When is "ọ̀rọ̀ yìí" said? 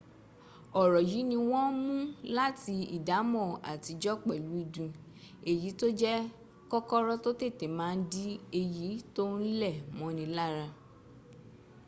0.81-1.27